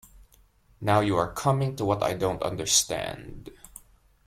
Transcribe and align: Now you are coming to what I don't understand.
Now 0.81 1.01
you 1.01 1.15
are 1.17 1.31
coming 1.31 1.75
to 1.75 1.85
what 1.85 2.01
I 2.01 2.15
don't 2.15 2.41
understand. 2.41 3.51